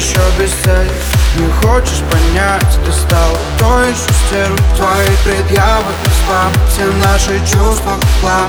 [0.00, 0.90] еще без цели
[1.36, 4.58] Не хочешь понять, ты стал то еще стервой.
[4.76, 5.92] Твои предъявы
[6.24, 8.48] спам Все наши чувства в хлам.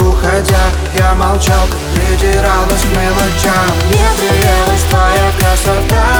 [0.00, 0.66] Уходя,
[0.98, 6.19] я молчал, придиралась к мелочам Мне приелась твоя красота,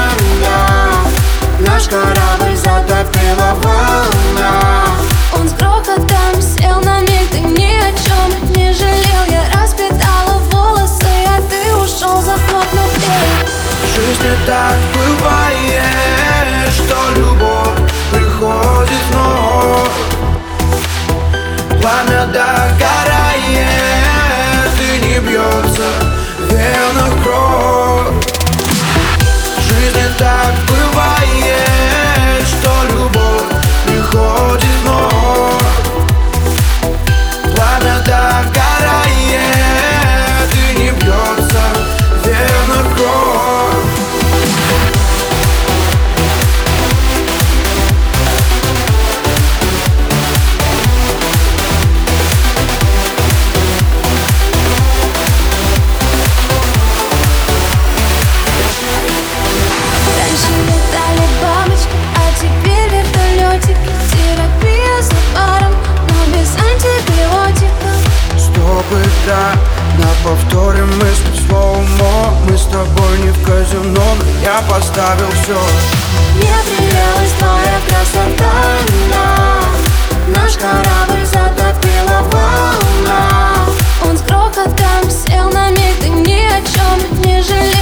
[14.46, 20.00] так бывает, что любовь приходит вновь
[21.80, 22.59] Пламя догорает
[70.70, 75.58] повторе мысли слоумо Мы с тобой не в казино, но я поставил все
[76.36, 78.52] Мне приелась твоя красота,
[80.34, 83.52] Наш корабль затопила волна.
[84.08, 87.79] Он с грохотом сел на миг, ты ни о чем не жалел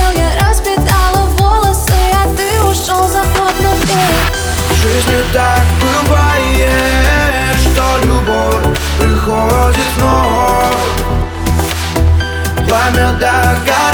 [12.89, 13.88] Пламя догорает